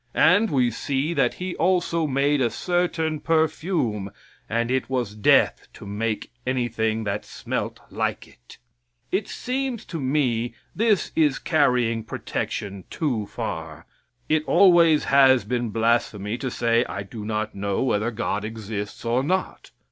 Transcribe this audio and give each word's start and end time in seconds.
And 0.15 0.49
we 0.49 0.71
see 0.71 1.13
that 1.13 1.35
He 1.35 1.55
also 1.57 2.07
made 2.07 2.41
a 2.41 2.49
certain 2.49 3.19
perfume 3.19 4.09
and 4.49 4.71
it 4.71 4.89
was 4.89 5.13
death 5.13 5.67
to 5.73 5.85
make 5.85 6.31
anything 6.43 7.03
that 7.03 7.23
smelt 7.23 7.79
like 7.91 8.27
it. 8.27 8.57
It 9.11 9.27
seems 9.27 9.85
to 9.85 9.99
me 9.99 10.55
this 10.75 11.11
is 11.15 11.37
carrying 11.37 12.03
protection 12.03 12.85
too 12.89 13.27
far. 13.27 13.85
It 14.27 14.43
always 14.45 15.03
has 15.03 15.45
been 15.45 15.69
blasphemy 15.69 16.35
to 16.39 16.49
say 16.49 16.83
"I 16.85 17.03
do 17.03 17.23
not 17.23 17.53
know 17.53 17.83
whether 17.83 18.09
God 18.09 18.43
exists 18.43 19.05
or 19.05 19.21
not." 19.21 19.69